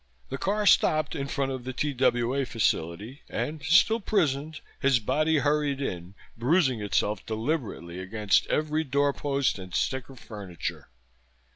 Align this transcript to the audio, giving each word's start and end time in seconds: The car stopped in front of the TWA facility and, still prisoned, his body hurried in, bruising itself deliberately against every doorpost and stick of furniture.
The 0.29 0.39
car 0.39 0.65
stopped 0.65 1.13
in 1.15 1.27
front 1.27 1.51
of 1.51 1.63
the 1.63 1.73
TWA 1.73 2.43
facility 2.47 3.21
and, 3.29 3.61
still 3.61 3.99
prisoned, 3.99 4.59
his 4.79 4.97
body 4.97 5.37
hurried 5.37 5.79
in, 5.79 6.15
bruising 6.35 6.81
itself 6.81 7.23
deliberately 7.23 7.99
against 7.99 8.47
every 8.47 8.83
doorpost 8.83 9.59
and 9.59 9.75
stick 9.75 10.09
of 10.09 10.17
furniture. 10.19 10.89